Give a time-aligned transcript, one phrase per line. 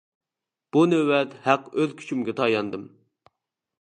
[0.77, 2.93] بۇ نۆۋەت ھەق ئۆز كۈچۈمگە تاياندىم.